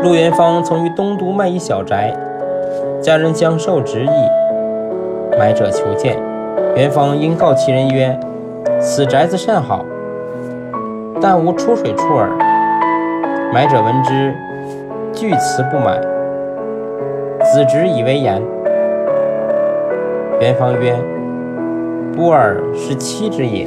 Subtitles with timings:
[0.00, 2.16] 陆元芳曾于东都卖一小宅，
[3.02, 6.16] 家人将受执意，买者求见，
[6.76, 8.18] 元芳因告其人曰
[8.78, 9.84] ：“此宅子甚好，
[11.20, 12.30] 但无出水处耳。”
[13.52, 14.32] 买者闻之，
[15.12, 16.00] 拒辞不买。
[17.42, 18.40] 子侄以为言，
[20.40, 20.94] 元芳曰
[22.14, 23.66] ：“不尔是妻之也。”